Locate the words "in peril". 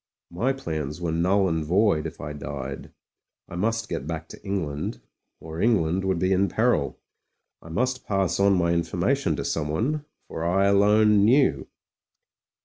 6.33-6.97